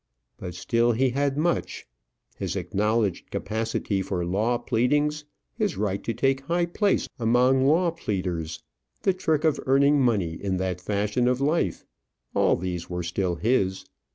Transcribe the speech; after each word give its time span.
But 0.37 0.55
still 0.55 0.93
he 0.93 1.11
had 1.11 1.37
much; 1.37 1.85
his 2.35 2.55
acknowledged 2.55 3.29
capacity 3.29 4.01
for 4.01 4.25
law 4.25 4.57
pleadings, 4.57 5.25
his 5.53 5.77
right 5.77 6.03
to 6.03 6.11
take 6.11 6.41
high 6.45 6.65
place 6.65 7.07
among 7.19 7.67
law 7.67 7.91
pleaders, 7.91 8.63
the 9.03 9.13
trick 9.13 9.43
of 9.43 9.59
earning 9.67 10.01
money 10.01 10.33
in 10.43 10.57
that 10.57 10.81
fashion 10.81 11.27
of 11.27 11.39
life; 11.39 11.85
all 12.33 12.55
these 12.55 12.89
were 12.89 13.03
still 13.03 13.35
his. 13.35 13.85